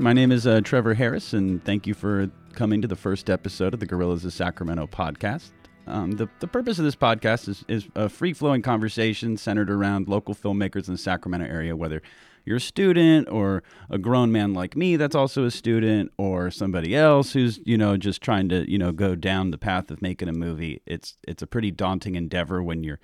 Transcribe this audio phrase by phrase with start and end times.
[0.00, 3.74] My name is uh, Trevor Harris, and thank you for coming to the first episode
[3.74, 5.50] of the Guerillas of Sacramento podcast.
[5.86, 10.08] Um, the, the purpose of this podcast is, is a free flowing conversation centered around
[10.08, 12.00] local filmmakers in the Sacramento area, whether
[12.46, 16.96] you're a student or a grown man like me that's also a student or somebody
[16.96, 20.30] else who's you know just trying to you know go down the path of making
[20.30, 20.80] a movie.
[20.86, 23.00] It's it's a pretty daunting endeavor when you're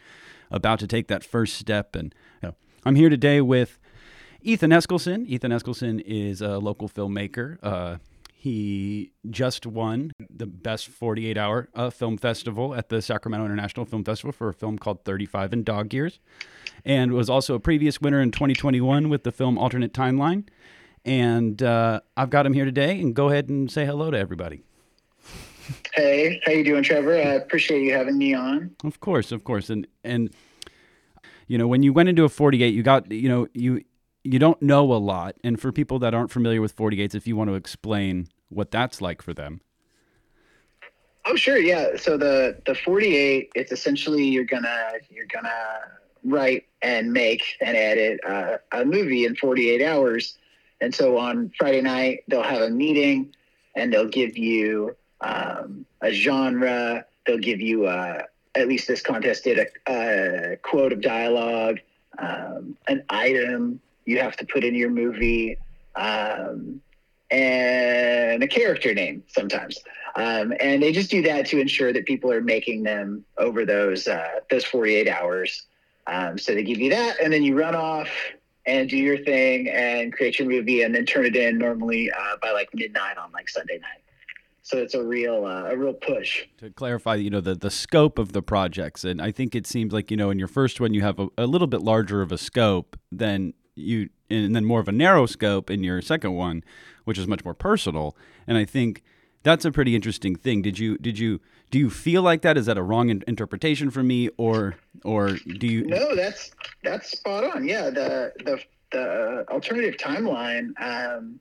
[0.51, 1.95] about to take that first step.
[1.95, 2.55] And you know,
[2.87, 3.79] i'm here today with
[4.43, 7.97] ethan eskilson ethan eskilson is a local filmmaker uh,
[8.47, 14.05] he just won the best 48 hour uh, film festival at the Sacramento International Film
[14.05, 16.21] Festival for a film called 35 in Dog Years,
[16.85, 20.45] and was also a previous winner in 2021 with the film Alternate Timeline.
[21.05, 24.63] And uh, I've got him here today, and go ahead and say hello to everybody.
[25.95, 27.17] Hey, how you doing, Trevor?
[27.17, 28.77] I appreciate you having me on.
[28.85, 30.31] Of course, of course, and and
[31.49, 33.83] you know when you went into a 48, you got you know you
[34.33, 37.37] you don't know a lot, and for people that aren't familiar with 48s, if you
[37.37, 39.61] want to explain what that's like for them.
[41.25, 41.97] Oh sure, yeah.
[41.97, 45.51] So the the 48, it's essentially you're gonna you're gonna
[46.25, 50.39] write and make and edit uh, a movie in 48 hours.
[50.81, 53.35] And so on Friday night they'll have a meeting
[53.75, 57.05] and they'll give you um, a genre.
[57.27, 58.23] They'll give you uh,
[58.55, 61.81] at least this contest did a, a quote of dialogue,
[62.19, 65.59] um, an item you have to put in your movie.
[65.95, 66.81] Um,
[67.31, 69.79] and a character name sometimes.
[70.17, 74.09] Um, and they just do that to ensure that people are making them over those
[74.09, 75.67] uh, those 48 hours.
[76.07, 78.09] Um, so they give you that, and then you run off
[78.65, 82.37] and do your thing and create your movie, and then turn it in normally uh,
[82.41, 84.03] by like midnight on like Sunday night.
[84.63, 86.45] So it's a real uh, a real push.
[86.59, 89.93] To clarify, you know the the scope of the projects, and I think it seems
[89.93, 92.33] like you know in your first one you have a, a little bit larger of
[92.33, 96.65] a scope than you, and then more of a narrow scope in your second one
[97.07, 98.15] which is much more personal.
[98.47, 99.03] And I think
[99.43, 100.61] that's a pretty interesting thing.
[100.61, 102.59] Did you did you do you feel like that?
[102.59, 105.87] Is that a wrong in- interpretation for me, or or do you?
[105.87, 106.51] No, that's
[106.83, 107.67] that's spot on.
[107.67, 108.61] Yeah, the the
[108.93, 110.71] the alternative timeline.
[110.81, 111.41] Um,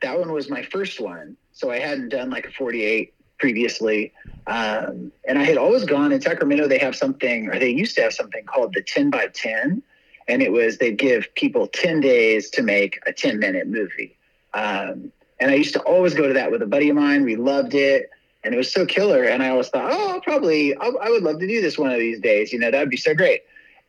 [0.00, 4.12] that one was my first one, so I hadn't done like a forty eight previously.
[4.46, 6.68] Um, and I had always gone in Sacramento.
[6.68, 9.82] They have something, or they used to have something called the ten by ten,
[10.30, 14.16] and it was they'd give people ten days to make a ten minute movie.
[14.54, 17.24] Um, and I used to always go to that with a buddy of mine.
[17.24, 18.10] We loved it.
[18.44, 19.24] And it was so killer.
[19.24, 21.90] And I always thought, oh, I'll probably, I'll, I would love to do this one
[21.90, 22.52] of these days.
[22.52, 23.42] You know, that would be so great.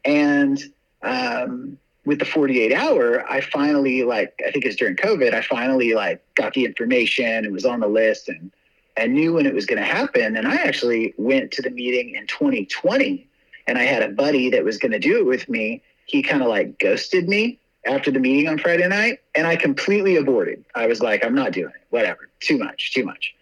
[0.04, 0.62] And
[1.04, 5.94] um, with the 48 hour, I finally, like, I think it's during COVID, I finally,
[5.94, 7.46] like, got the information.
[7.46, 8.52] and was on the list and,
[8.98, 10.36] and knew when it was going to happen.
[10.36, 13.28] And I actually went to the meeting in 2020
[13.68, 15.82] and I had a buddy that was going to do it with me.
[16.12, 20.18] He kind of like ghosted me after the meeting on Friday night, and I completely
[20.18, 20.66] aborted.
[20.76, 21.88] I was like, I'm not doing it.
[21.90, 22.28] Whatever.
[22.42, 22.94] Too much.
[22.94, 23.34] Too much.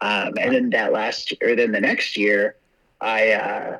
[0.00, 2.56] Um, and then that last, or then the next year,
[3.02, 3.78] I uh,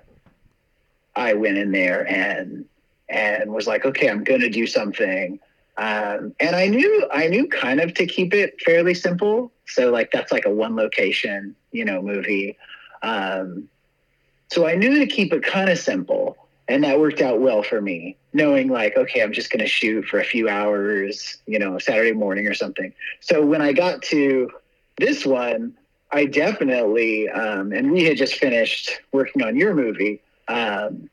[1.16, 2.66] I went in there and
[3.09, 5.41] and was like, okay, I'm to do something.
[5.78, 9.53] Um, and I knew I knew kind of to keep it fairly simple.
[9.66, 12.59] So like that's like a one location, you know, movie.
[13.03, 13.71] Um,
[14.50, 16.37] so I knew to keep it kind of simple
[16.69, 20.04] and that worked out well for me knowing like okay i'm just going to shoot
[20.06, 22.92] for a few hours you know saturday morning or something.
[23.20, 24.50] So when i got to
[24.98, 25.76] this one
[26.12, 31.08] i definitely um, and we had just finished working on your movie um,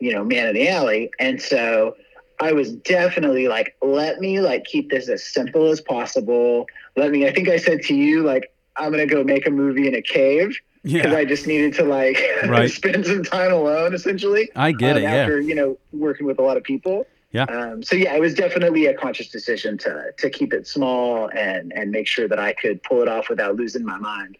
[0.00, 1.10] you know man in the alley.
[1.18, 1.96] And so
[2.40, 6.66] i was definitely like let me like keep this as simple as possible.
[6.96, 9.50] Let me i think i said to you like i'm going to go make a
[9.50, 10.56] movie in a cave
[10.92, 11.18] because yeah.
[11.18, 12.70] I just needed to like right.
[12.70, 14.50] spend some time alone, essentially.
[14.56, 15.06] I get um, it.
[15.06, 15.48] After yeah.
[15.48, 17.06] you know working with a lot of people.
[17.30, 17.44] Yeah.
[17.44, 21.72] Um, so yeah, it was definitely a conscious decision to to keep it small and
[21.74, 24.38] and make sure that I could pull it off without losing my mind.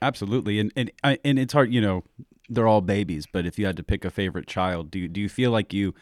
[0.00, 1.72] Absolutely, and and and it's hard.
[1.72, 2.04] You know,
[2.48, 5.20] they're all babies, but if you had to pick a favorite child, do you, do
[5.20, 5.94] you feel like you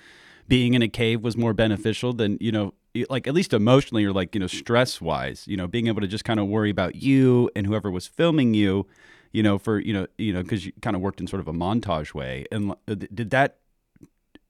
[0.46, 2.75] being in a cave was more beneficial than you know?
[3.08, 6.06] like at least emotionally or like you know stress wise you know being able to
[6.06, 8.87] just kind of worry about you and whoever was filming you
[9.32, 11.49] you know, for you know, you know, because you kind of worked in sort of
[11.49, 12.46] a montage way.
[12.52, 13.58] And uh, did that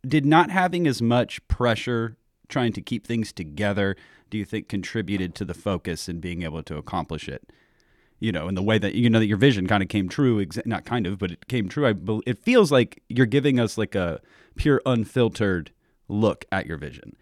[0.06, 2.16] did not having as much pressure
[2.48, 3.96] trying to keep things together
[4.30, 7.52] do you think contributed to the focus and being able to accomplish it
[8.18, 10.44] you know in the way that you know that your vision kind of came true
[10.66, 11.94] not kind of but it came true I,
[12.26, 14.20] it feels like you're giving us like a
[14.56, 15.70] pure unfiltered
[16.08, 17.16] look at your vision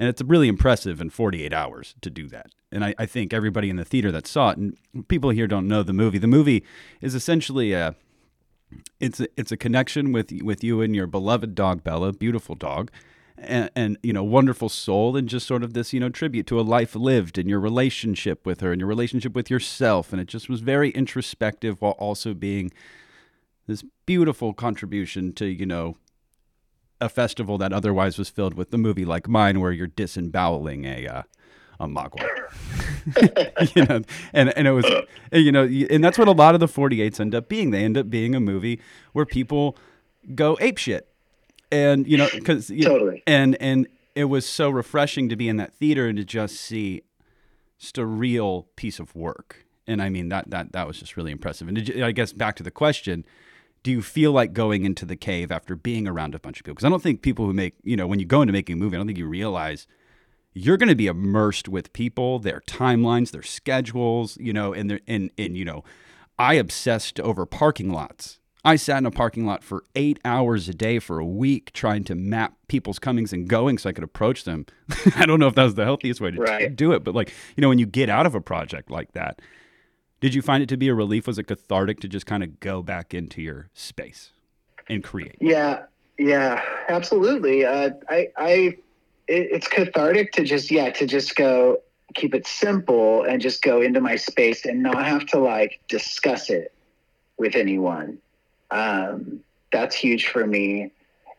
[0.00, 3.68] and it's really impressive in 48 hours to do that and I, I, think everybody
[3.68, 4.76] in the theater that saw it, and
[5.08, 6.18] people here don't know the movie.
[6.18, 6.64] The movie
[7.00, 7.96] is essentially a
[9.00, 12.90] it's a, it's a connection with with you and your beloved dog Bella, beautiful dog,
[13.36, 16.60] and, and, you know wonderful soul and just sort of this you know tribute to
[16.60, 20.28] a life lived and your relationship with her and your relationship with yourself and it
[20.28, 22.70] just was very introspective while also being
[23.66, 25.96] this beautiful contribution to you know
[27.00, 31.06] a festival that otherwise was filled with the movie like mine where you're disemboweling a
[31.06, 31.22] uh,
[31.78, 32.28] a mogwai.
[33.74, 34.02] You know
[34.32, 34.84] and and it was
[35.32, 37.70] you know and that's what a lot of the 48s end up being.
[37.70, 38.80] They end up being a movie
[39.12, 39.76] where people
[40.34, 41.08] go ape shit
[41.72, 43.22] and you know because totally.
[43.26, 47.02] and and it was so refreshing to be in that theater and to just see
[47.78, 49.64] just a real piece of work.
[49.86, 51.68] And i mean that that that was just really impressive.
[51.68, 53.24] And you, i guess back to the question
[53.82, 56.74] do you feel like going into the cave after being around a bunch of people
[56.74, 58.76] because i don't think people who make you know when you go into making a
[58.76, 59.86] movie i don't think you realize
[60.52, 65.00] you're going to be immersed with people their timelines their schedules you know and their
[65.06, 65.84] and and you know
[66.38, 70.74] i obsessed over parking lots I sat in a parking lot for eight hours a
[70.74, 74.44] day for a week trying to map people's comings and goings so I could approach
[74.44, 74.66] them.
[75.16, 76.76] I don't know if that was the healthiest way to right.
[76.76, 79.40] do it, but like, you know, when you get out of a project like that,
[80.20, 81.26] did you find it to be a relief?
[81.26, 84.32] Was it cathartic to just kind of go back into your space
[84.88, 85.36] and create?
[85.40, 85.84] Yeah,
[86.18, 87.64] yeah, absolutely.
[87.64, 88.50] Uh, I, I,
[89.26, 91.78] it, it's cathartic to just, yeah, to just go
[92.14, 96.50] keep it simple and just go into my space and not have to like discuss
[96.50, 96.72] it
[97.38, 98.18] with anyone
[98.70, 99.40] um,
[99.72, 100.90] that's huge for me.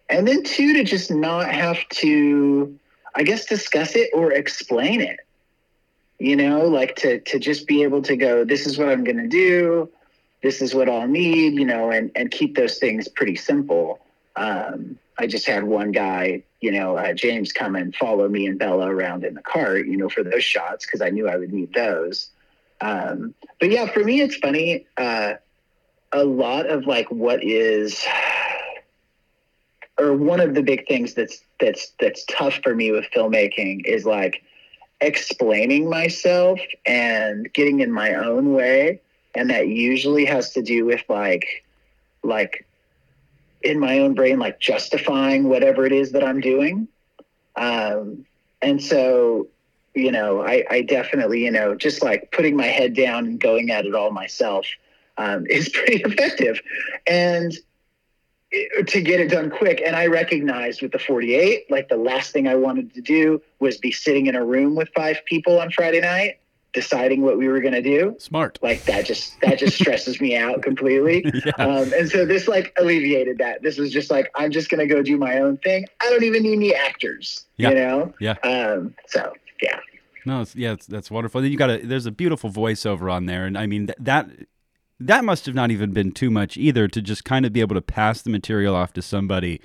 [0.10, 2.78] And then two, to just not have to,
[3.16, 5.20] I guess, discuss it or explain it.
[6.22, 9.18] You know, like to to just be able to go, this is what I'm going
[9.18, 9.90] to do,
[10.44, 14.00] this is what I'll need, you know, and and keep those things pretty simple.
[14.36, 18.60] Um, I just had one guy, you know, uh, James, come and follow me and
[18.60, 21.52] Bella around in the cart, you know, for those shots because I knew I would
[21.52, 22.30] need those.
[22.82, 24.86] Um, but yeah, for me, it's funny.
[24.98, 25.34] Uh,
[26.12, 28.06] a lot of like what is
[29.98, 34.06] or one of the big things that's that's that's tough for me with filmmaking is
[34.06, 34.44] like
[35.02, 39.02] explaining myself and getting in my own way
[39.34, 41.64] and that usually has to do with like
[42.24, 42.66] like
[43.64, 46.88] in my own brain like justifying whatever it is that i'm doing
[47.56, 48.26] um
[48.62, 49.48] and so
[49.96, 53.72] you know i i definitely you know just like putting my head down and going
[53.72, 54.66] at it all myself
[55.18, 56.62] um, is pretty effective.
[57.08, 57.54] And
[58.88, 59.82] to get it done quick.
[59.86, 63.78] And I recognized with the 48, like the last thing I wanted to do was
[63.78, 66.38] be sitting in a room with five people on Friday night
[66.74, 68.16] deciding what we were going to do.
[68.18, 68.58] Smart.
[68.62, 71.26] Like that just that just stresses me out completely.
[71.44, 71.54] Yeah.
[71.58, 73.64] Um, and so this like alleviated that.
[73.64, 75.86] This was just like I'm just going to go do my own thing.
[76.00, 77.46] I don't even need any actors.
[77.58, 77.70] Yeah.
[77.70, 78.14] You know.
[78.20, 78.34] Yeah.
[78.44, 79.80] Um, so yeah.
[80.26, 81.42] No, it's, yeah, it's, that's wonderful.
[81.42, 84.30] Then you got a there's a beautiful voiceover on there, and I mean th- that
[85.08, 87.76] that must have not even been too much either to just kind of be able
[87.76, 89.62] to pass the material off to somebody.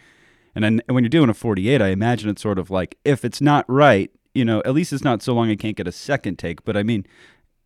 [0.54, 3.40] And then when you're doing a 48, I imagine it's sort of like if it's
[3.40, 6.38] not right, you know, at least it's not so long I can't get a second
[6.38, 6.64] take.
[6.64, 7.06] But I mean,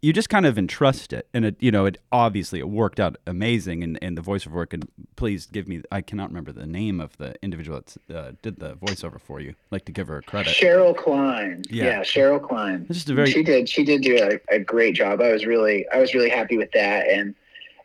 [0.02, 3.16] you just kind of entrust it, and it, you know, it obviously it worked out
[3.26, 4.72] amazing, and, and the voiceover work.
[4.72, 8.60] And please give me, I cannot remember the name of the individual that uh, did
[8.60, 9.50] the voiceover for you.
[9.50, 10.54] I'd like to give her credit.
[10.54, 11.62] Cheryl Klein.
[11.68, 12.86] Yeah, yeah Cheryl Klein.
[12.90, 13.30] just a very.
[13.30, 13.68] She did.
[13.68, 15.20] She did do a, a great job.
[15.20, 17.34] I was really, I was really happy with that, and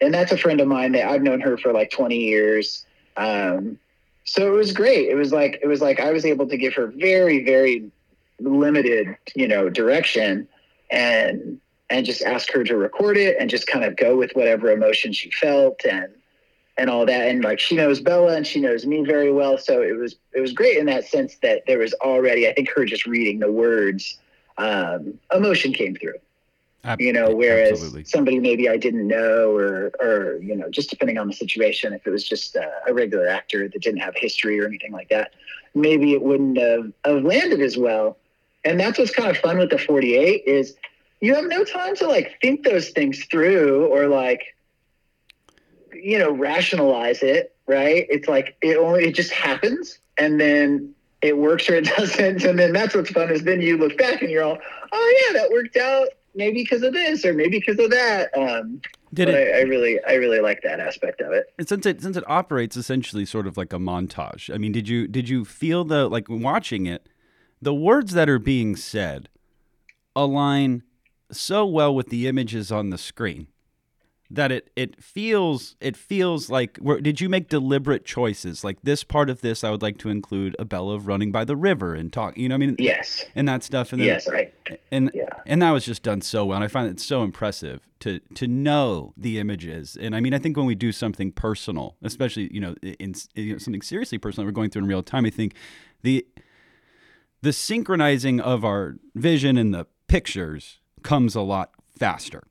[0.02, 2.86] and that's a friend of mine that I've known her for like 20 years.
[3.18, 3.80] Um,
[4.24, 5.08] so it was great.
[5.10, 7.92] It was like it was like I was able to give her very very
[8.40, 10.48] limited, you know, direction
[10.92, 14.72] and and just ask her to record it and just kind of go with whatever
[14.72, 16.12] emotion she felt and
[16.78, 19.82] and all that and like she knows Bella and she knows me very well so
[19.82, 22.86] it was it was great in that sense that there was already I think her
[22.86, 24.20] just reading the words
[24.58, 26.16] um, emotion came through
[27.00, 28.04] you know whereas Absolutely.
[28.04, 32.06] somebody maybe i didn't know or or you know just depending on the situation if
[32.06, 35.32] it was just a, a regular actor that didn't have history or anything like that
[35.76, 38.18] maybe it wouldn't have, have landed as well.
[38.64, 40.76] And that's what's kind of fun with the 48 is
[41.20, 44.42] you have no time to like think those things through or like
[45.94, 48.06] you know rationalize it right?
[48.12, 52.44] It's like it only it just happens and then it works or it doesn't.
[52.44, 54.58] And then that's what's fun is then you look back and you're all
[54.92, 58.30] oh yeah that worked out maybe because of this or maybe because of that.
[58.38, 58.82] Um,
[59.14, 61.48] Did it, I, I, really, I really like that aspect of it.
[61.58, 64.54] And since it since it operates essentially sort of like a montage.
[64.54, 67.08] I mean, did you did you feel the like watching it,
[67.62, 69.30] the words that are being said
[70.16, 70.84] align
[71.32, 73.48] so well with the images on the screen?
[74.36, 78.64] That it it feels it feels like where, did you make deliberate choices?
[78.64, 81.46] Like this part of this I would like to include a Bella of running by
[81.46, 82.76] the river and talk you know I mean?
[82.78, 83.26] Yes.
[83.34, 84.54] And that stuff and then, yes right.
[84.92, 85.30] and yeah.
[85.46, 88.48] and that was just done so well and I find it so impressive to to
[88.48, 89.98] know the images.
[90.00, 93.60] And I mean I think when we do something personal especially you know in, in
[93.60, 95.56] something seriously personal we're going through in real time I think
[96.04, 96.26] the
[97.42, 102.44] the synchronizing of our vision and the pictures comes a lot faster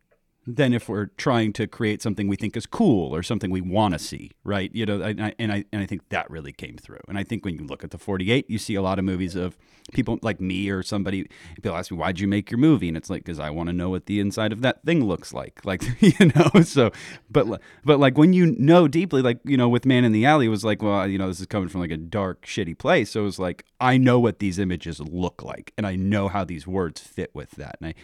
[0.46, 3.94] than if we're trying to create something we think is cool or something we want
[3.94, 4.70] to see, right?
[4.74, 7.00] You know, and I, and I and I think that really came through.
[7.08, 9.34] And I think when you look at the 48, you see a lot of movies
[9.34, 9.56] of
[9.92, 11.28] people like me or somebody.
[11.56, 13.72] People ask me, "Why'd you make your movie?" And it's like, because I want to
[13.72, 16.62] know what the inside of that thing looks like, like you know.
[16.62, 16.90] So,
[17.30, 20.46] but but like when you know deeply, like you know, with Man in the Alley,
[20.46, 23.10] it was like, well, you know, this is coming from like a dark, shitty place.
[23.12, 26.44] So it was like, I know what these images look like, and I know how
[26.44, 27.94] these words fit with that, and I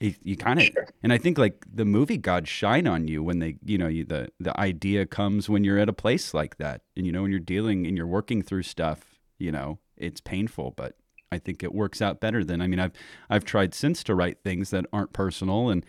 [0.00, 0.88] you, kind of sure.
[1.02, 4.04] and i think like the movie god shine on you when they you know you,
[4.04, 7.30] the the idea comes when you're at a place like that and you know when
[7.30, 10.96] you're dealing and you're working through stuff you know it's painful but
[11.32, 12.92] i think it works out better than i mean i've
[13.30, 15.84] i've tried since to write things that aren't personal and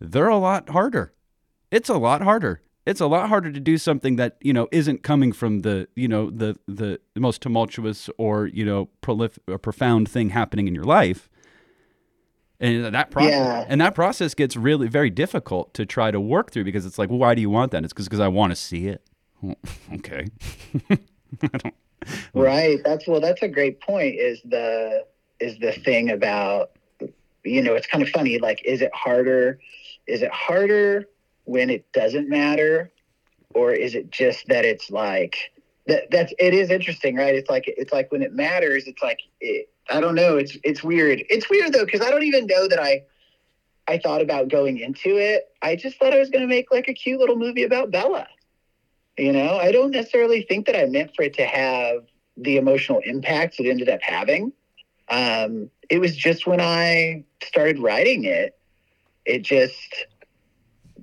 [0.00, 1.12] they're a lot harder
[1.70, 5.02] it's a lot harder it's a lot harder to do something that you know isn't
[5.02, 10.08] coming from the you know the the most tumultuous or you know prolif- or profound
[10.08, 11.28] thing happening in your life
[12.60, 13.64] and that process yeah.
[13.68, 17.08] and that process gets really very difficult to try to work through because it's like
[17.08, 17.84] well why do you want that?
[17.84, 19.02] It's because i want to see it.
[19.40, 19.56] Well,
[19.94, 20.26] okay.
[22.34, 22.80] Right.
[22.84, 25.04] That's well that's a great point is the
[25.40, 26.70] is the thing about
[27.44, 29.58] you know it's kind of funny like is it harder
[30.06, 31.04] is it harder
[31.44, 32.90] when it doesn't matter
[33.54, 35.52] or is it just that it's like
[35.86, 37.34] that that's it is interesting right?
[37.34, 40.36] It's like it's like when it matters it's like it, I don't know.
[40.36, 41.22] It's it's weird.
[41.30, 43.02] It's weird though because I don't even know that I
[43.86, 45.48] I thought about going into it.
[45.62, 48.28] I just thought I was going to make like a cute little movie about Bella.
[49.16, 52.04] You know, I don't necessarily think that I meant for it to have
[52.36, 54.52] the emotional impact it ended up having.
[55.08, 58.56] Um, it was just when I started writing it,
[59.24, 60.06] it just,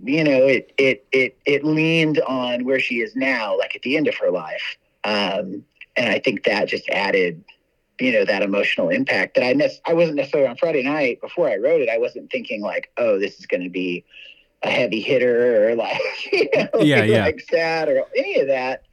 [0.04, 3.98] you know, it it it it leaned on where she is now, like at the
[3.98, 5.63] end of her life, um,
[5.98, 7.44] and I think that just added
[8.00, 11.50] you know that emotional impact that I ne- I wasn't necessarily on Friday night before
[11.50, 11.90] I wrote it.
[11.90, 14.04] I wasn't thinking like, oh, this is going to be
[14.64, 17.24] a heavy hitter or like you know, yeah, yeah.
[17.24, 18.84] like sad or any of that.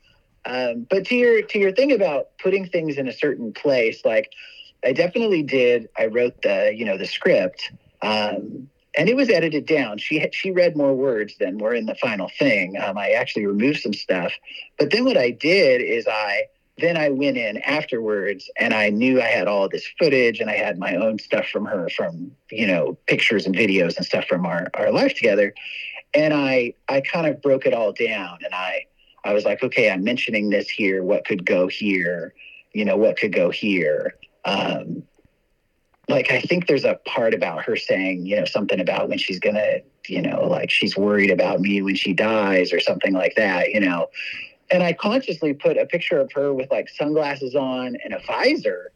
[0.44, 4.32] Um, but to your to your thing about putting things in a certain place, like
[4.84, 5.88] I definitely did.
[5.96, 9.98] I wrote the you know the script, um, and it was edited down.
[9.98, 12.76] She she read more words than were in the final thing.
[12.80, 14.32] Um, I actually removed some stuff,
[14.78, 16.44] but then what I did is I
[16.78, 20.56] then I went in afterwards and I knew I had all this footage and I
[20.56, 24.46] had my own stuff from her from, you know, pictures and videos and stuff from
[24.46, 25.54] our, our life together.
[26.14, 28.86] And I I kind of broke it all down and I
[29.24, 31.02] I was like, okay, I'm mentioning this here.
[31.02, 32.34] What could go here?
[32.72, 34.16] You know, what could go here?
[34.44, 35.02] Um,
[36.08, 39.38] like I think there's a part about her saying, you know, something about when she's
[39.38, 43.70] gonna, you know, like she's worried about me when she dies or something like that,
[43.72, 44.08] you know
[44.72, 48.90] and I consciously put a picture of her with like sunglasses on and a visor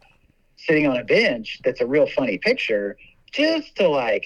[0.56, 2.96] sitting on a bench that's a real funny picture
[3.30, 4.24] just to like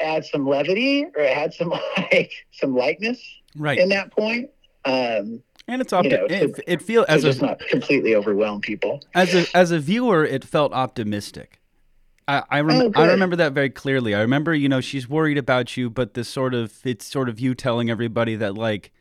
[0.00, 3.20] add some levity or add some like some lightness
[3.56, 3.78] right.
[3.78, 4.50] in that point.
[4.84, 9.02] Um and it's opti- you know, it, it feels as a not completely overwhelm people.
[9.14, 11.60] As a as a viewer it felt optimistic.
[12.28, 14.14] I I, rem- oh, I remember that very clearly.
[14.14, 17.40] I remember, you know, she's worried about you, but this sort of it's sort of
[17.40, 18.92] you telling everybody that like,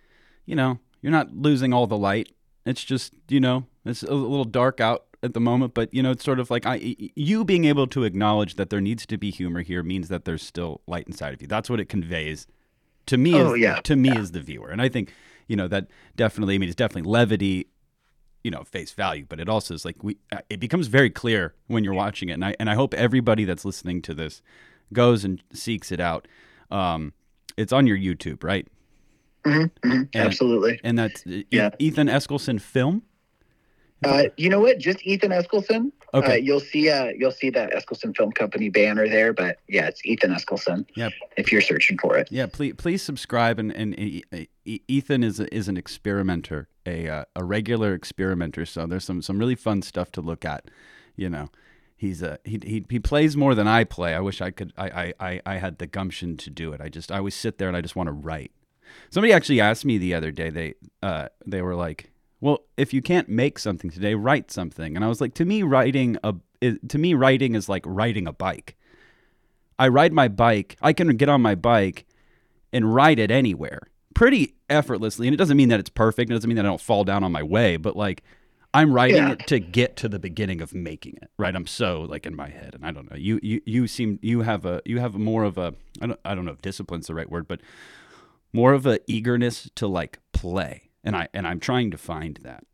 [0.45, 2.29] you know, you're not losing all the light.
[2.65, 6.11] It's just, you know, it's a little dark out at the moment, but you know,
[6.11, 9.29] it's sort of like I, you being able to acknowledge that there needs to be
[9.29, 11.47] humor here means that there's still light inside of you.
[11.47, 12.47] That's what it conveys
[13.05, 13.35] to me.
[13.35, 13.75] Oh, as, yeah.
[13.81, 14.19] To me, yeah.
[14.19, 15.13] as the viewer, and I think
[15.47, 16.55] you know that definitely.
[16.55, 17.67] I mean, it's definitely levity,
[18.43, 20.17] you know, face value, but it also is like we.
[20.31, 23.45] Uh, it becomes very clear when you're watching it, and I and I hope everybody
[23.45, 24.41] that's listening to this
[24.91, 26.27] goes and seeks it out.
[26.71, 27.13] Um,
[27.55, 28.67] it's on your YouTube, right?
[29.45, 30.79] Mm-hmm, mm-hmm, and, absolutely.
[30.83, 31.71] And that's yeah.
[31.79, 33.03] Ethan Eskilson film.
[34.05, 34.79] Uh, you know what?
[34.79, 35.91] Just Ethan Eskilson.
[36.13, 36.33] Uh, okay.
[36.33, 36.89] Uh, you'll see.
[36.89, 40.85] Uh, you'll see that Eskilson Film Company banner there, but yeah, it's Ethan Eskilson.
[40.95, 41.13] Yep.
[41.37, 42.27] If you're searching for it.
[42.31, 42.47] Yeah.
[42.47, 43.59] Please, please subscribe.
[43.59, 43.95] And, and
[44.65, 48.65] Ethan is is an experimenter, a uh, a regular experimenter.
[48.65, 50.69] So there's some some really fun stuff to look at.
[51.15, 51.49] You know,
[51.95, 54.13] he's a he, he he plays more than I play.
[54.13, 54.73] I wish I could.
[54.77, 56.81] I I I had the gumption to do it.
[56.81, 58.51] I just I always sit there and I just want to write.
[59.09, 60.49] Somebody actually asked me the other day.
[60.49, 65.03] They uh, they were like, "Well, if you can't make something today, write something." And
[65.03, 66.35] I was like, "To me, writing a
[66.87, 68.75] to me writing is like riding a bike.
[69.77, 70.77] I ride my bike.
[70.81, 72.05] I can get on my bike
[72.71, 75.27] and ride it anywhere pretty effortlessly.
[75.27, 76.31] And it doesn't mean that it's perfect.
[76.31, 77.77] It doesn't mean that I don't fall down on my way.
[77.77, 78.23] But like."
[78.73, 79.33] I'm writing yeah.
[79.33, 81.29] it to get to the beginning of making it.
[81.37, 81.55] Right.
[81.55, 83.15] I'm so like in my head, and I don't know.
[83.15, 86.33] You you you seem you have a you have more of a I don't I
[86.33, 87.61] don't know if discipline's the right word, but
[88.53, 92.65] more of a eagerness to like play and i and i'm trying to find that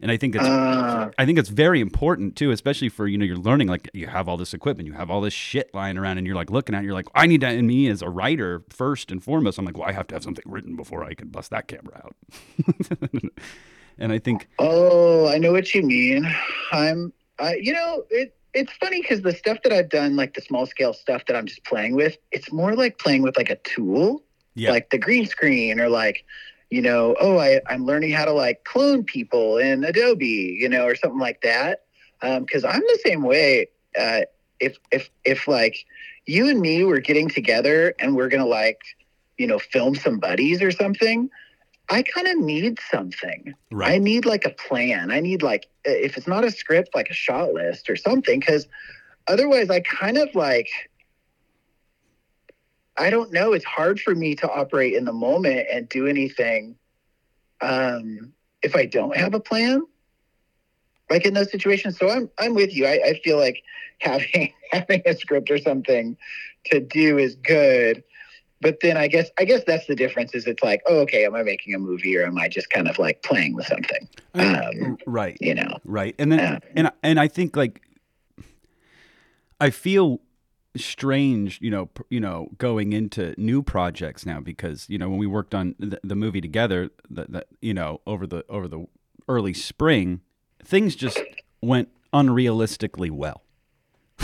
[0.00, 3.24] and I think that's Uh, I think it's very important too, especially for you know
[3.24, 6.18] you're learning like you have all this equipment, you have all this shit lying around,
[6.18, 8.08] and you're like looking at, it, you're like I need that in me as a
[8.08, 9.58] writer first and foremost.
[9.58, 12.02] I'm like, well, I have to have something written before I can bust that camera
[12.04, 12.14] out.
[13.98, 16.26] and I think oh, I know what you mean.
[16.72, 18.34] I'm, I, you know, it.
[18.52, 21.44] It's funny because the stuff that I've done, like the small scale stuff that I'm
[21.44, 24.22] just playing with, it's more like playing with like a tool,
[24.56, 24.70] Yeah.
[24.70, 26.24] like the green screen, or like,
[26.70, 30.84] you know, oh, I, I'm learning how to like clone people in Adobe, you know,
[30.84, 31.84] or something like that.
[32.20, 33.68] Because I'm the same way.
[33.96, 34.22] Uh,
[34.58, 35.76] if if if like
[36.26, 38.80] you and me were getting together and we're gonna like,
[39.38, 41.30] you know, film some buddies or something,
[41.88, 43.54] I kind of need something.
[43.70, 43.92] Right.
[43.92, 45.10] I need like a plan.
[45.10, 48.66] I need like if it's not a script, like a shot list or something, because
[49.28, 50.68] otherwise I kind of like
[52.98, 53.52] I don't know.
[53.52, 56.76] It's hard for me to operate in the moment and do anything
[57.60, 59.82] um, if I don't have a plan.
[61.08, 61.98] Like in those situations.
[61.98, 62.84] So I'm I'm with you.
[62.86, 63.62] I, I feel like
[64.00, 66.16] having having a script or something
[66.66, 68.02] to do is good.
[68.60, 70.34] But then I guess I guess that's the difference.
[70.34, 72.88] Is it's like, oh, okay, am I making a movie or am I just kind
[72.88, 74.08] of like playing with something?
[74.34, 75.78] Um, right, you know.
[75.84, 76.58] right, and then Yeah.
[76.74, 77.82] and and I think like
[79.60, 80.20] I feel
[80.78, 85.18] strange, you know, pr- you know, going into new projects now because you know when
[85.18, 88.86] we worked on the, the movie together, that you know over the over the
[89.28, 90.20] early spring,
[90.62, 91.20] things just
[91.60, 93.42] went unrealistically well.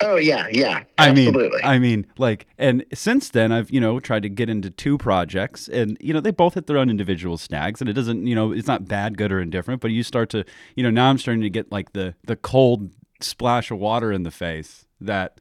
[0.00, 0.84] Oh yeah, yeah.
[0.96, 1.34] I mean,
[1.64, 5.68] I mean, like, and since then, I've you know tried to get into two projects,
[5.68, 8.52] and you know they both hit their own individual snags, and it doesn't, you know,
[8.52, 10.44] it's not bad, good, or indifferent, but you start to,
[10.76, 14.22] you know, now I'm starting to get like the the cold splash of water in
[14.22, 15.40] the face that.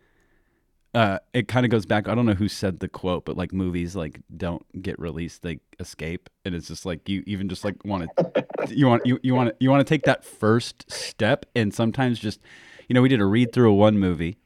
[0.94, 2.08] Uh, it kind of goes back.
[2.08, 5.60] I don't know who said the quote, but like movies, like don't get released, they
[5.80, 9.36] escape, and it's just like you even just like want to, you want you you
[9.36, 12.40] want you want to take that first step, and sometimes just,
[12.88, 14.38] you know, we did a read through of one movie,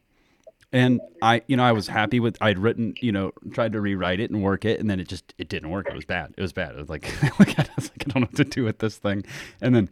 [0.74, 2.38] and I, you know, I was happy with.
[2.42, 5.34] I'd written, you know, tried to rewrite it and work it, and then it just
[5.38, 5.88] it didn't work.
[5.90, 6.34] It was bad.
[6.38, 6.72] It was bad.
[6.72, 7.04] It was like,
[7.40, 9.24] like I was like, I don't know what to do with this thing.
[9.62, 9.90] And then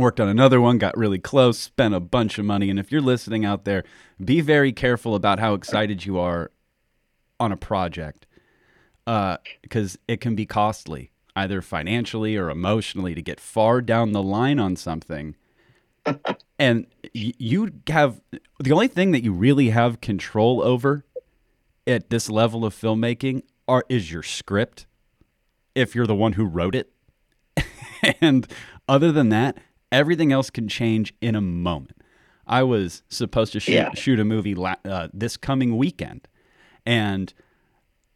[0.00, 2.70] worked on another one, got really close, spent a bunch of money.
[2.70, 3.84] And if you're listening out there,
[4.22, 6.50] be very careful about how excited you are
[7.38, 8.26] on a project,
[9.06, 14.22] uh, because it can be costly, either financially or emotionally, to get far down the
[14.22, 15.36] line on something
[16.58, 18.20] and y- you have
[18.58, 21.04] the only thing that you really have control over
[21.86, 24.86] at this level of filmmaking are is your script
[25.74, 26.92] if you're the one who wrote it
[28.20, 28.46] and
[28.88, 29.58] other than that
[29.92, 32.02] everything else can change in a moment
[32.46, 33.94] i was supposed to shoot, Yeah.
[33.94, 36.26] shoot a movie la- uh, this coming weekend
[36.86, 37.32] and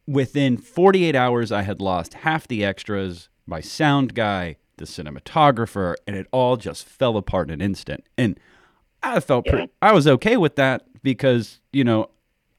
[0.07, 6.15] within 48 hours i had lost half the extras my sound guy the cinematographer and
[6.15, 8.39] it all just fell apart in an instant and
[9.03, 12.09] i felt pretty, i was okay with that because you know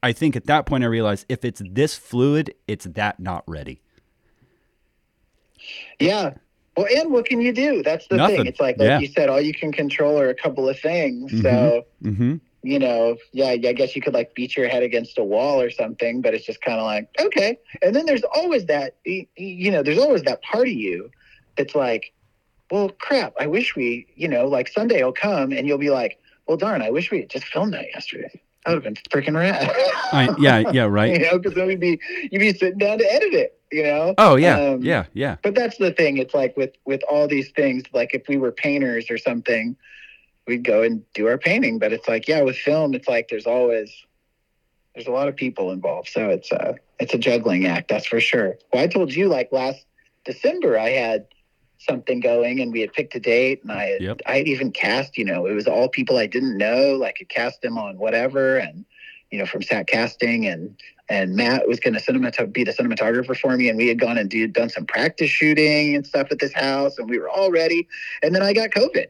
[0.03, 3.81] i think at that point i realized if it's this fluid it's that not ready
[5.99, 6.35] yeah.
[6.77, 7.81] Well, and what can you do?
[7.83, 8.37] That's the Nothing.
[8.37, 8.45] thing.
[8.47, 8.99] It's like, like Yeah.
[8.99, 11.31] you said, all you can control are a couple of things.
[11.33, 11.41] Mhm.
[11.41, 15.23] So mm-hmm you know, yeah, I guess you could like beat your head against a
[15.23, 17.57] wall or something, but it's just kind of like, okay.
[17.81, 21.09] And then there's always that, you know, there's always that part of you
[21.55, 22.11] that's like,
[22.69, 26.19] well, crap, I wish we, you know, like Sunday will come and you'll be like,
[26.45, 28.41] well, darn, I wish we had just filmed that yesterday.
[28.65, 29.71] That would have been freaking rad.
[30.11, 33.13] I, yeah yeah right you know, because then we'd be, you'd be sitting down to
[33.13, 34.13] edit it, you know?
[34.17, 34.59] oh yeah.
[34.59, 35.37] Um, yeah yeah.
[35.43, 36.17] but that's the thing.
[36.17, 39.75] It's like with with all these things like if we were painters or something
[40.47, 41.77] we'd go and do our painting.
[41.79, 43.91] But it's like yeah with film it's like there's always
[44.95, 46.09] there's a lot of people involved.
[46.09, 48.57] So it's a it's a juggling act that's for sure.
[48.71, 49.85] Well i told you like last
[50.25, 51.25] december i had
[51.79, 54.21] something going and we had picked a date and i had, Yep.
[54.25, 56.95] i had even cast you know it was all people i didn't know.
[56.99, 58.83] Like could cast them on whatever and
[59.31, 60.75] you know from sat casting and
[61.09, 64.17] and Matt was going to cinemat- be the cinematographer for me, and we had gone
[64.17, 67.49] and do, done some practice shooting and stuff at this house, and we were all
[67.51, 67.87] ready.
[68.21, 69.07] And then I got COVID,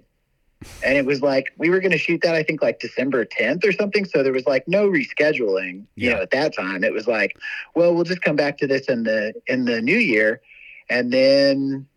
[0.84, 3.66] and it was like we were going to shoot that I think like December 10th
[3.66, 4.06] or something.
[4.06, 6.16] So there was like no rescheduling, you Yeah.
[6.16, 6.84] know, at that time.
[6.84, 7.36] It was like,
[7.76, 10.42] well, we'll just come back to this in the in the new year,
[10.90, 11.88] and then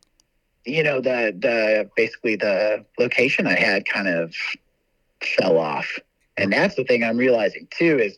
[0.65, 4.35] you know the the basically the location I had kind of
[5.37, 5.99] fell off,
[6.39, 8.17] and that's the thing I'm realizing too is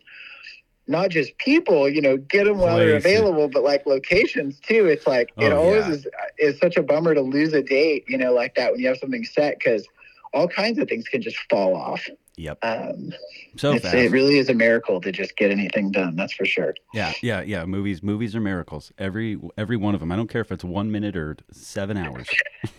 [0.93, 4.87] not just people, you know, get them while they're available, but like locations too.
[4.87, 5.93] It's like it Oh, always yeah.
[5.95, 6.07] is
[6.39, 8.99] is such a bummer to lose a date, you know, like that when you have
[8.99, 9.85] something set because
[10.33, 12.09] all kinds of things can just fall off.
[12.39, 12.59] Yep.
[12.63, 13.13] Um,
[13.57, 16.17] So it really is a miracle to just get anything done.
[16.17, 16.75] That's for sure.
[16.95, 17.67] Yeah, yeah, yeah.
[17.67, 18.91] Movies, movies are miracles.
[18.97, 20.11] Every every one of them.
[20.11, 22.29] I don't care if it's one minute or seven hours.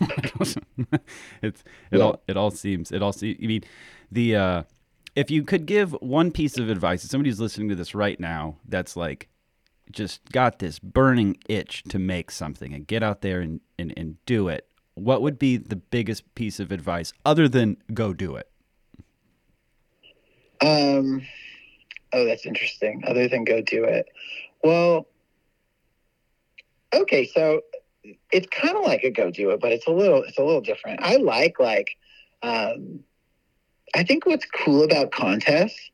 [0.40, 0.56] it's
[1.42, 2.00] it Yeah.
[2.00, 3.38] all it all seems it all see.
[3.42, 3.62] I mean,
[4.10, 4.62] the uh,
[5.16, 8.18] if you could give one piece of advice to somebody who's listening to this right
[8.18, 9.28] now, that's like
[9.90, 14.16] just got this burning itch to make something and get out there and and, and
[14.26, 14.66] do it.
[14.94, 18.48] What would be the biggest piece of advice other than go do it?
[20.60, 21.22] Um,
[22.12, 23.02] oh, that's interesting.
[23.06, 24.06] Other than go do it.
[24.62, 25.08] Well,
[26.92, 27.60] okay, so
[28.32, 30.60] it's kind of like a go do it, but it's a little it's a little
[30.60, 31.00] different.
[31.02, 31.96] I like like
[32.42, 33.00] um,
[33.94, 35.90] I think what's cool about contests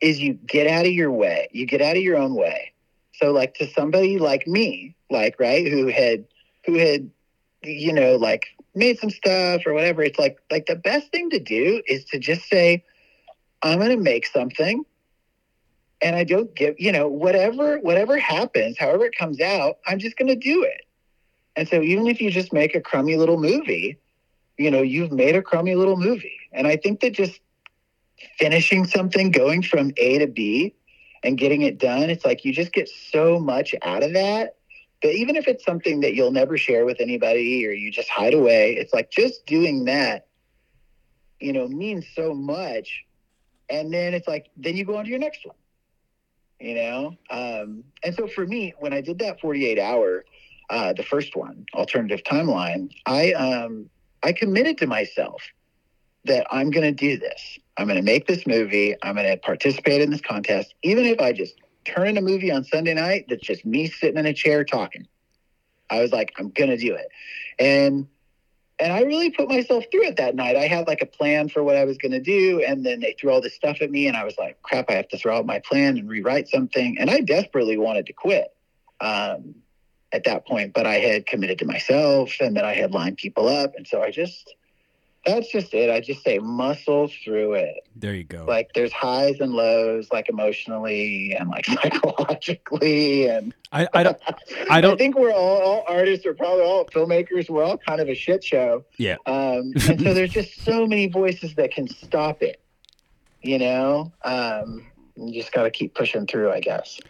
[0.00, 1.48] is you get out of your way.
[1.52, 2.72] You get out of your own way.
[3.14, 6.24] So like to somebody like me, like right, who had
[6.64, 7.10] who had
[7.62, 11.38] you know like made some stuff or whatever, it's like like the best thing to
[11.38, 12.84] do is to just say
[13.62, 14.84] I'm going to make something
[16.00, 20.16] and I don't give, you know, whatever whatever happens, however it comes out, I'm just
[20.16, 20.82] going to do it.
[21.54, 23.98] And so even if you just make a crummy little movie,
[24.58, 26.38] you know, you've made a crummy little movie.
[26.52, 27.40] And I think that just
[28.38, 30.74] finishing something, going from A to B
[31.22, 34.56] and getting it done, it's like you just get so much out of that.
[35.00, 38.34] But even if it's something that you'll never share with anybody or you just hide
[38.34, 40.26] away, it's like just doing that,
[41.40, 43.04] you know, means so much
[43.72, 45.56] and then it's like then you go on to your next one
[46.60, 50.24] you know um, and so for me when i did that 48 hour
[50.70, 53.88] uh, the first one alternative timeline i um,
[54.22, 55.42] i committed to myself
[56.24, 59.36] that i'm going to do this i'm going to make this movie i'm going to
[59.38, 63.26] participate in this contest even if i just turn in a movie on sunday night
[63.28, 65.06] that's just me sitting in a chair talking
[65.90, 67.08] i was like i'm going to do it
[67.58, 68.06] and
[68.82, 70.56] and I really put myself through it that night.
[70.56, 73.14] I had like a plan for what I was going to do, and then they
[73.18, 74.90] threw all this stuff at me, and I was like, "Crap!
[74.90, 78.12] I have to throw out my plan and rewrite something." And I desperately wanted to
[78.12, 78.48] quit
[79.00, 79.54] um,
[80.12, 83.48] at that point, but I had committed to myself, and then I had lined people
[83.48, 84.54] up, and so I just
[85.24, 85.88] that's just it.
[85.88, 87.86] I just say muscle through it.
[87.94, 88.44] There you go.
[88.44, 91.64] Like there's highs and lows, like emotionally and like
[92.32, 94.18] psychologically, and I, I don't.
[94.68, 97.48] I don't- I think we're all, all artists, or probably all filmmakers.
[97.48, 98.84] We're all kind of a shit show.
[98.96, 99.16] Yeah.
[99.26, 102.60] Um, and so there's just so many voices that can stop it.
[103.42, 107.00] You know, um, you just got to keep pushing through, I guess.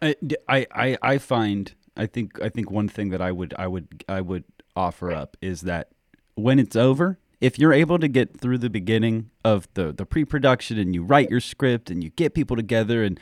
[0.00, 0.14] I,
[0.48, 4.04] I, I I find I think I think one thing that I would I would
[4.08, 5.88] I would offer up is that
[6.34, 10.78] when it's over, if you're able to get through the beginning of the the pre-production
[10.78, 13.20] and you write your script and you get people together and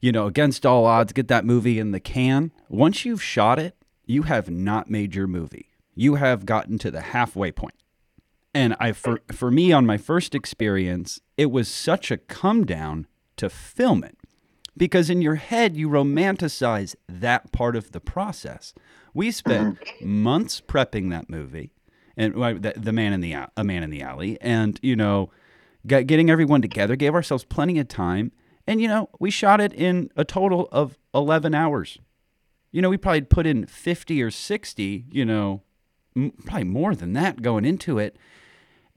[0.00, 3.76] you know against all odds get that movie in the can, once you've shot it,
[4.04, 5.66] you have not made your movie.
[5.94, 7.74] You have gotten to the halfway point.
[8.54, 13.06] And I for for me on my first experience, it was such a come down
[13.36, 14.16] to film it
[14.76, 18.74] because in your head you romanticize that part of the process.
[19.14, 20.22] We spent mm-hmm.
[20.22, 21.72] months prepping that movie,
[22.16, 25.30] and the, the man in the a man in the alley, and you know,
[25.86, 28.32] getting everyone together, gave ourselves plenty of time,
[28.66, 31.98] and you know, we shot it in a total of eleven hours.
[32.72, 35.62] You know, we probably put in fifty or sixty, you know,
[36.14, 38.16] m- probably more than that going into it,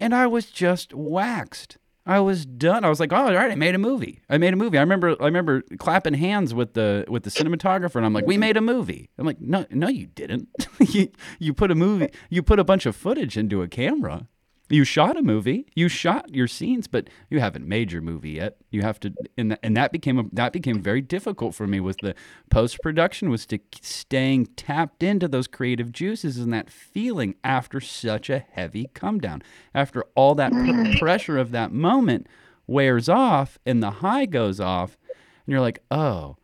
[0.01, 1.77] and I was just waxed.
[2.05, 2.83] I was done.
[2.83, 4.21] I was like, "Oh, all right, I made a movie.
[4.29, 7.95] I made a movie." I remember, I remember clapping hands with the with the cinematographer,
[7.95, 10.47] and I'm like, "We made a movie." I'm like, "No, no, you didn't.
[10.79, 11.09] you
[11.39, 14.27] you put a movie, you put a bunch of footage into a camera.
[14.71, 15.65] You shot a movie.
[15.75, 18.57] You shot your scenes, but you haven't made your movie yet.
[18.69, 21.79] You have to, and that, and that became a, that became very difficult for me.
[21.79, 22.13] With the
[22.51, 28.29] post production, was to staying tapped into those creative juices and that feeling after such
[28.29, 29.41] a heavy come down,
[29.73, 30.99] after all that pr- mm.
[30.99, 32.27] pressure of that moment
[32.67, 36.37] wears off and the high goes off, and you're like, oh,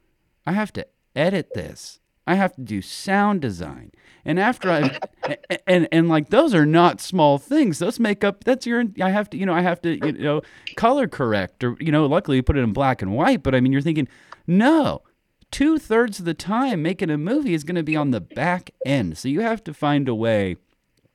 [0.47, 1.99] I have to edit this.
[2.27, 3.91] I have to do sound design.
[4.23, 4.99] And after I
[5.47, 7.79] and, and and like those are not small things.
[7.79, 10.41] Those make up that's your I have to, you know, I have to, you know,
[10.75, 13.59] color correct or you know, luckily you put it in black and white, but I
[13.59, 14.07] mean you're thinking,
[14.47, 15.03] no.
[15.51, 19.17] Two thirds of the time making a movie is gonna be on the back end.
[19.17, 20.57] So you have to find a way,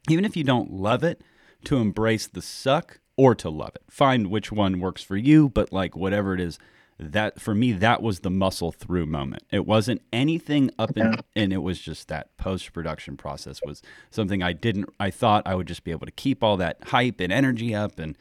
[0.08, 1.22] even if you don't love it,
[1.64, 3.82] to embrace the suck or to love it.
[3.90, 6.58] Find which one works for you, but like whatever it is,
[7.00, 11.52] that for me that was the muscle through moment it wasn't anything up in and
[11.52, 15.66] it was just that post production process was something i didn't i thought i would
[15.66, 18.18] just be able to keep all that hype and energy up and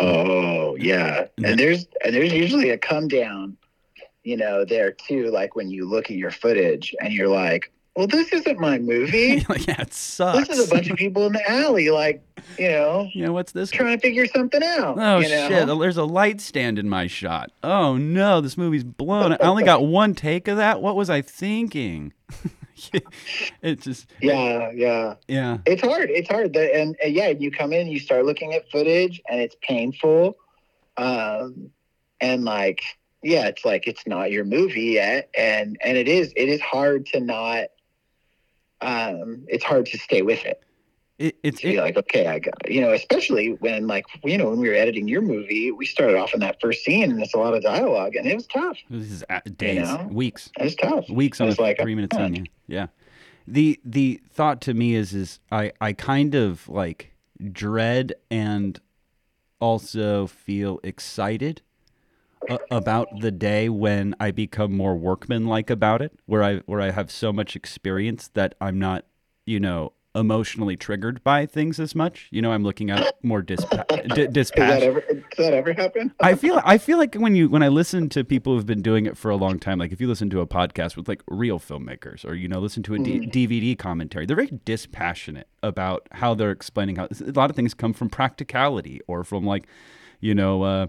[0.00, 3.56] Oh yeah, and there's and there's usually a come down,
[4.22, 5.30] you know, there too.
[5.30, 9.44] Like when you look at your footage and you're like, well, this isn't my movie.
[9.50, 10.48] like, yeah, it sucks.
[10.48, 12.22] This is a bunch of people in the alley, like,
[12.58, 13.70] you know, you know what's this?
[13.70, 14.96] trying to figure something out.
[14.98, 15.48] Oh you know?
[15.48, 15.66] shit!
[15.66, 17.52] There's a light stand in my shot.
[17.62, 19.34] Oh no, this movie's blown.
[19.34, 20.80] I only got one take of that.
[20.80, 22.14] What was I thinking?
[23.62, 25.16] it just Yeah, yeah.
[25.28, 25.58] yeah.
[25.66, 26.08] It's hard.
[26.08, 26.54] It's hard.
[26.54, 30.38] The, and, and yeah, you come in, you start looking at footage, and it's painful.
[30.96, 31.70] Um,
[32.18, 32.80] and like,
[33.22, 36.32] yeah, it's like it's not your movie yet, and and it is.
[36.34, 37.66] It is hard to not.
[38.82, 40.62] Um, it's hard to stay with it.
[41.18, 42.72] It, it's To be it, like, okay, I got it.
[42.72, 46.16] You know, especially when like you know when we were editing your movie, we started
[46.16, 48.78] off in that first scene, and it's a lot of dialogue, and it was tough.
[48.88, 49.24] this is
[49.56, 50.08] days, know?
[50.10, 50.50] weeks.
[50.58, 51.10] It was tough.
[51.10, 52.48] weeks on a like, three minute oh, scene.
[52.66, 52.78] Yeah.
[52.78, 52.86] yeah.
[53.46, 57.12] The the thought to me is is I I kind of like
[57.52, 58.80] dread and
[59.60, 61.60] also feel excited
[62.50, 66.90] a- about the day when I become more workmanlike about it, where I where I
[66.90, 69.04] have so much experience that I'm not,
[69.46, 72.26] you know, emotionally triggered by things as much.
[72.32, 74.88] You know, I'm looking at more dispa- d- Does that dispassion.
[74.88, 75.00] ever?
[75.00, 76.12] Does that ever happen?
[76.20, 79.06] I feel I feel like when you when I listen to people who've been doing
[79.06, 81.60] it for a long time, like if you listen to a podcast with like real
[81.60, 86.34] filmmakers, or you know listen to a D- DVD commentary, they're very dispassionate about how
[86.34, 89.68] they're explaining how a lot of things come from practicality or from like,
[90.20, 90.86] you know, uh,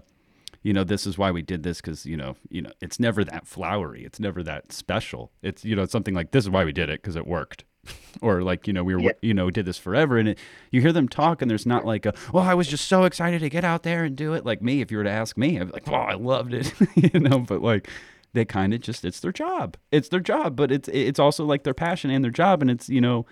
[0.62, 3.24] you know this is why we did this because you know you know it's never
[3.24, 5.32] that flowery, it's never that special.
[5.42, 7.64] It's you know it's something like this is why we did it because it worked.
[8.20, 9.12] Or like you know we were Yeah.
[9.22, 10.38] you know did this forever and it,
[10.70, 13.40] you hear them talk and there's not like a well I was just so excited
[13.40, 15.58] to get out there and do it like me if you were to ask me
[15.58, 17.88] I'd be like oh I loved it you know but like
[18.34, 21.64] they kind of just it's their job it's their job but it's it's also like
[21.64, 23.26] their passion and their job and it's you know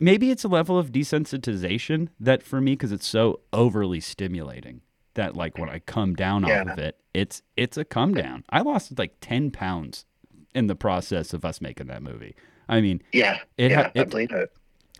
[0.00, 4.80] maybe it's a level of desensitization that for me because it's so overly stimulating
[5.14, 6.62] that like when I come down Yeah.
[6.62, 10.04] off of it it's it's a come down I lost like 10 pounds
[10.54, 12.34] in the process of us making that movie
[12.68, 14.50] I mean Yeah, It yeah, ha- I it- believe it.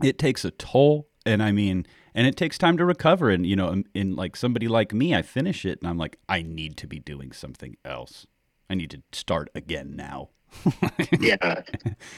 [0.02, 3.54] it takes a toll and i mean and it takes time to recover and you
[3.54, 6.42] know um, in, in like somebody like me i finish it and i'm like i
[6.42, 8.26] need to be doing something else
[8.68, 10.30] i need to start again now
[11.20, 11.36] yeah.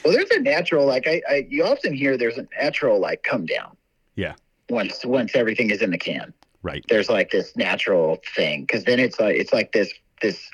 [0.05, 3.47] Well, there's a natural like I, I you often hear there's a natural like come
[3.47, 3.77] down.
[4.17, 4.35] Yeah.
[4.71, 8.99] Once once everything is in the can, right there's like this natural thing because then
[8.99, 10.51] it's like it's like this this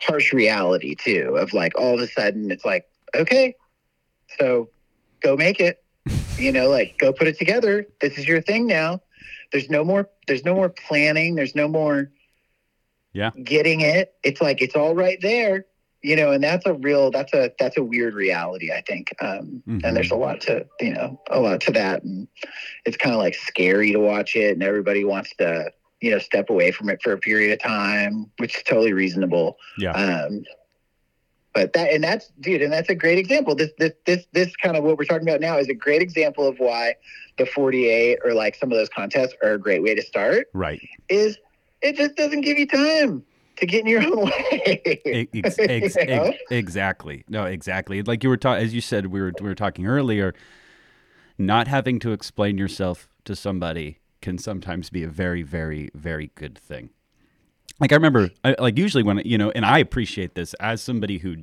[0.00, 2.84] harsh reality too of like all of a sudden it's like
[3.14, 3.54] okay,
[4.38, 4.68] so
[5.20, 5.82] go make it.
[6.38, 7.86] you know, like go put it together.
[8.00, 9.00] This is your thing now.
[9.52, 10.08] There's no more.
[10.26, 11.34] There's no more planning.
[11.34, 12.10] There's no more.
[13.12, 13.30] Yeah.
[13.42, 14.14] Getting it.
[14.22, 15.66] It's like it's all right there
[16.02, 19.12] you know and that's a real that's a that's a weird reality i think.
[19.20, 19.84] Um Mhm.
[19.84, 22.02] and there's a lot to you know a lot to that.
[22.04, 22.28] And
[22.86, 26.50] it's kind of like scary to watch it and everybody wants to you know step
[26.50, 29.56] away from it for a period of time which is totally reasonable.
[29.78, 29.92] Yeah.
[29.92, 30.44] Um
[31.54, 33.54] but that and that's dude and that's a great example.
[33.56, 36.46] This this this this kind of what we're talking about now is a great example
[36.46, 36.94] of why
[37.38, 40.80] the 48 or like some of those contests are a great way to start right.
[41.08, 41.38] is
[41.82, 43.22] it just doesn't give you time
[43.60, 45.28] to get in your own way.
[45.34, 46.24] Ex- ex- You know?
[46.24, 47.24] ex- exactly.
[47.28, 48.02] No exactly.
[48.02, 50.34] Like you were talking as you said we were we were talking earlier
[51.36, 56.58] not having to explain yourself to somebody can sometimes be a very very very good
[56.58, 56.90] thing.
[57.80, 61.18] Like i remember I, like usually when you know and i appreciate this as somebody
[61.18, 61.36] who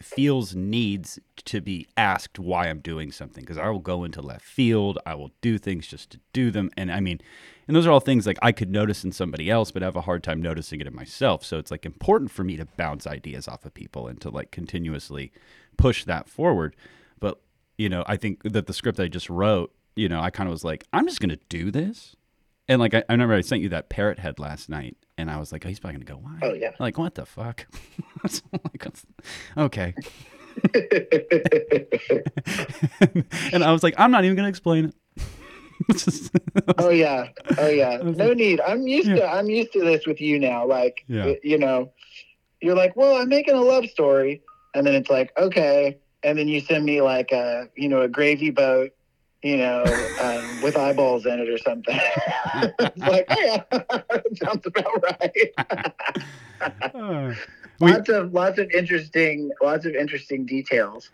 [0.00, 4.44] feels needs to be asked why i'm doing something because i will go into left
[4.44, 7.18] field i will do things just to do them and i mean
[7.66, 9.96] and those are all things like i could notice in somebody else but I have
[9.96, 13.06] a hard time noticing it in myself so it's like important for me to bounce
[13.06, 15.32] ideas off of people and to like continuously
[15.78, 16.76] push that forward
[17.18, 17.40] but
[17.78, 20.52] you know i think that the script i just wrote you know i kind of
[20.52, 22.15] was like i'm just gonna do this
[22.68, 25.38] and like I, I remember i sent you that parrot head last night and i
[25.38, 26.72] was like oh, he's probably gonna go why oh yeah.
[26.78, 27.66] Like what the fuck?
[28.52, 28.86] Like,
[29.56, 29.94] okay.
[33.52, 34.94] And i was like i'm not even gonna explain it.
[35.92, 36.34] Just-
[36.78, 37.28] oh yeah.
[37.58, 37.98] Oh yeah.
[38.02, 38.60] No need.
[38.62, 40.66] I'm used to i'm used to this with you now.
[40.66, 41.34] Like Yeah.
[41.42, 41.92] you know
[42.62, 44.42] you're like well i'm making a love story.
[44.74, 45.98] And then it's like okay.
[46.22, 48.90] And then you send me like a you know a gravy boat
[49.42, 49.82] you know
[50.20, 51.98] um, with eyeballs in it or something.
[52.78, 54.00] It's like oh yeah
[54.34, 55.94] sounds about right.
[56.94, 57.34] Uh,
[57.80, 61.10] we- lots of lots of interesting lots of interesting details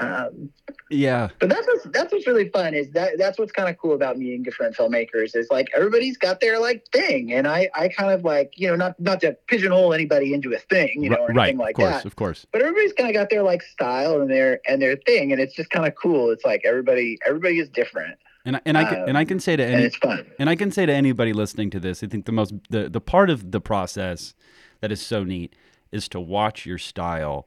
[0.00, 0.50] um,
[0.88, 3.94] yeah But that's what's that's what's really fun is that that's what's kind of cool
[3.94, 8.10] about meeting different filmmakers is like everybody's got their like thing, and I I kind
[8.10, 11.28] of like you know not not to pigeonhole anybody into a thing you know or
[11.28, 11.82] right anything like that.
[11.82, 14.60] of course that, of course but everybody's kind of got their like style and their
[14.66, 16.30] and their thing, and it's just kind of cool.
[16.30, 19.56] It's like everybody everybody is different, and I, and I can, and I can say
[19.56, 20.26] to and any it's fun.
[20.38, 23.00] and I can say to anybody listening to this, I think the most the, the
[23.00, 24.34] part of the process
[24.80, 25.54] that is so neat
[25.92, 27.46] is to watch your style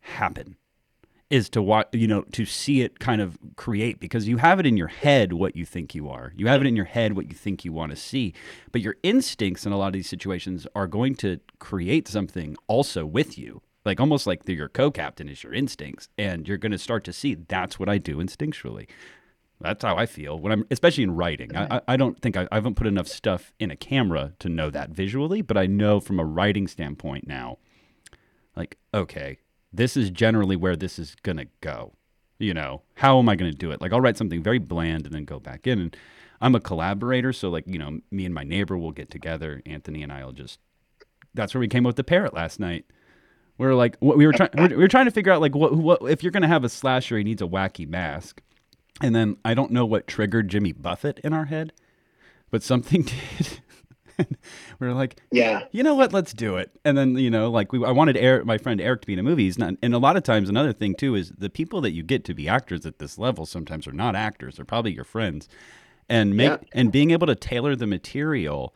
[0.00, 0.56] happen.
[1.30, 4.66] Is to watch, you know, to see it kind of create because you have it
[4.66, 6.32] in your head what you think you are.
[6.36, 8.34] You have it in your head what you think you want to see.
[8.72, 13.04] But your instincts in a lot of these situations are going to create something also
[13.04, 13.62] with you.
[13.84, 16.08] Like almost like the, your co captain is your instincts.
[16.16, 18.88] And you're going to start to see that's what I do instinctually.
[19.60, 21.56] That's how I feel when I'm, especially in writing.
[21.56, 24.70] I, I don't think I, I haven't put enough stuff in a camera to know
[24.70, 27.58] that visually, but I know from a writing standpoint now,
[28.56, 29.38] like, okay,
[29.72, 31.92] this is generally where this is going to go.
[32.38, 33.80] You know, how am I going to do it?
[33.80, 35.80] Like, I'll write something very bland and then go back in.
[35.80, 35.96] And
[36.40, 37.32] I'm a collaborator.
[37.32, 39.60] So, like, you know, me and my neighbor will get together.
[39.66, 40.60] Anthony and I will just,
[41.34, 42.84] that's where we came up with the parrot last night.
[43.58, 46.00] We were like, we were trying, we were trying to figure out, like, what, what,
[46.02, 48.40] if you're going to have a slasher, he needs a wacky mask.
[49.00, 51.72] And then I don't know what triggered Jimmy Buffett in our head,
[52.50, 53.02] but something
[53.38, 53.60] did.
[54.80, 56.12] we are like, yeah, you know what?
[56.12, 56.70] Let's do it.
[56.84, 59.18] And then you know, like we, I wanted Eric, my friend Eric, to be in
[59.18, 59.52] a movie.
[59.56, 62.24] Not, and a lot of times, another thing too is the people that you get
[62.24, 64.56] to be actors at this level sometimes are not actors.
[64.56, 65.48] They're probably your friends,
[66.08, 66.58] and make yeah.
[66.72, 68.74] and being able to tailor the material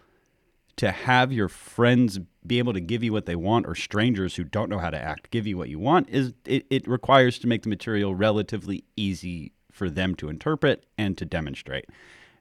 [0.76, 4.44] to have your friends be able to give you what they want or strangers who
[4.44, 7.46] don't know how to act give you what you want is it, it requires to
[7.46, 11.84] make the material relatively easy for them to interpret and to demonstrate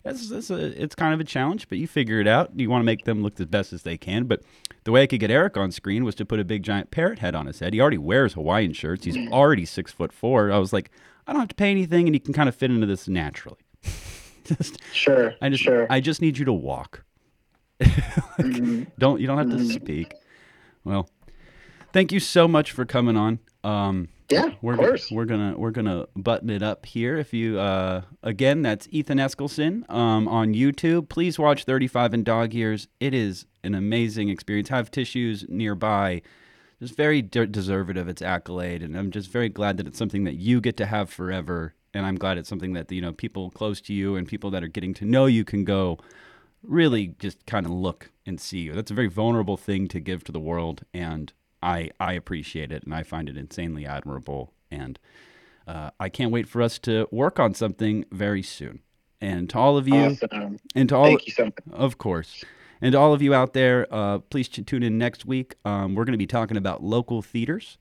[0.05, 2.51] a, it's kind of a challenge, but you figure it out.
[2.55, 4.25] You want to make them look the best as they can.
[4.25, 4.41] But
[4.83, 7.19] the way I could get Eric on screen was to put a big giant parrot
[7.19, 7.73] head on his head.
[7.73, 9.05] He already wears Hawaiian shirts.
[9.05, 10.51] He's already six foot four.
[10.51, 10.89] I was like,
[11.27, 13.59] I don't have to pay anything, and he can kind of fit into this naturally.
[14.43, 15.35] just, sure.
[15.41, 15.87] I just, sure.
[15.89, 17.03] I just need you to walk.
[17.79, 18.83] like, mm-hmm.
[18.97, 19.69] Don't you don't have to mm-hmm.
[19.69, 20.13] speak.
[20.83, 21.09] Well,
[21.93, 23.39] thank you so much for coming on.
[23.63, 25.09] Um, yeah, we're of course.
[25.09, 27.17] Gonna, we're gonna we're gonna button it up here.
[27.17, 31.09] If you uh, again, that's Ethan Eskilson um, on YouTube.
[31.09, 32.87] Please watch 35 in Dog Years.
[32.99, 34.69] It is an amazing experience.
[34.69, 36.21] Have tissues nearby.
[36.79, 40.23] Just very de- deserved of its accolade, and I'm just very glad that it's something
[40.23, 41.75] that you get to have forever.
[41.93, 44.63] And I'm glad it's something that you know people close to you and people that
[44.63, 45.99] are getting to know you can go
[46.63, 48.73] really just kind of look and see you.
[48.73, 52.83] That's a very vulnerable thing to give to the world, and I I appreciate it
[52.83, 54.99] and I find it insanely admirable and
[55.67, 58.79] uh, I can't wait for us to work on something very soon.
[59.19, 60.59] And to all of you, awesome.
[60.73, 61.53] and to all, thank you so much.
[61.71, 62.43] Of course,
[62.81, 65.55] and to all of you out there, uh, please tune in next week.
[65.63, 67.77] Um, we're going to be talking about local theaters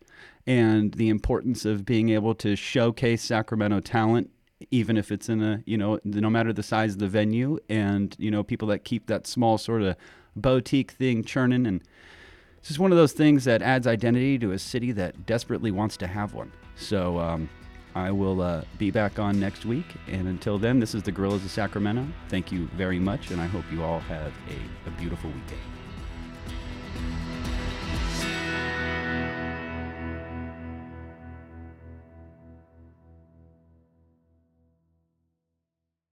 [0.46, 4.30] and the importance of being able to showcase Sacramento talent,
[4.70, 8.14] even if it's in a you know no matter the size of the venue, and
[8.18, 9.96] you know people that keep that small sort of
[10.36, 11.82] boutique thing churning and
[12.62, 15.96] this is one of those things that adds identity to a city that desperately wants
[15.98, 16.52] to have one.
[16.76, 17.48] So um,
[17.94, 19.86] I will uh, be back on next week.
[20.06, 22.06] And until then, this is the Guerillas of Sacramento.
[22.28, 25.60] Thank you very much, and I hope you all have a, a beautiful weekend.